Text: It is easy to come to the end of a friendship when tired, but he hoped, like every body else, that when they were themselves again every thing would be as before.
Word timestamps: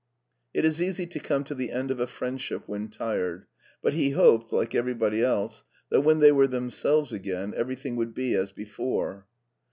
It 0.51 0.65
is 0.65 0.81
easy 0.81 1.05
to 1.05 1.19
come 1.19 1.43
to 1.43 1.53
the 1.53 1.71
end 1.71 1.91
of 1.91 1.99
a 1.99 2.07
friendship 2.07 2.63
when 2.67 2.89
tired, 2.89 3.45
but 3.83 3.93
he 3.93 4.09
hoped, 4.17 4.51
like 4.51 4.73
every 4.73 4.95
body 4.95 5.21
else, 5.21 5.63
that 5.91 6.01
when 6.01 6.21
they 6.21 6.31
were 6.31 6.47
themselves 6.47 7.13
again 7.13 7.53
every 7.55 7.75
thing 7.75 7.95
would 7.97 8.15
be 8.15 8.33
as 8.33 8.51
before. 8.51 9.27